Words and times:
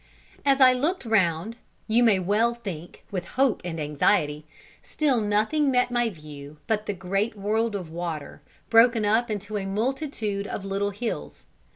As 0.43 0.59
I 0.59 0.73
looked 0.73 1.05
round, 1.05 1.57
you 1.87 2.01
may 2.01 2.17
well 2.17 2.55
think, 2.55 3.03
with 3.11 3.23
hope 3.37 3.61
and 3.63 3.79
anxiety, 3.79 4.47
still 4.81 5.21
nothing 5.21 5.69
met 5.69 5.91
my 5.91 6.09
view 6.09 6.57
but 6.65 6.87
the 6.87 6.93
great 6.95 7.37
world 7.37 7.75
of 7.75 7.91
water, 7.91 8.41
broken 8.71 9.05
up 9.05 9.29
into 9.29 9.57
a 9.57 9.67
multitude 9.67 10.47
of 10.47 10.65
little 10.65 10.89
hills. 10.89 11.45